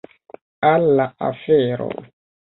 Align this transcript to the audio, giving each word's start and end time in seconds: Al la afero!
Al 0.69 0.87
la 0.99 1.05
afero! 1.27 1.91